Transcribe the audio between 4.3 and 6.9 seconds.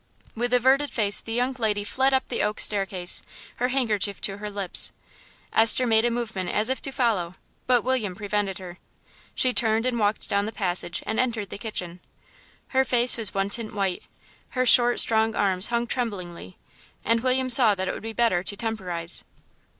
her lips. Esther made a movement as if